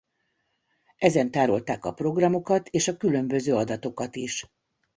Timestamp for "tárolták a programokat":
1.31-2.67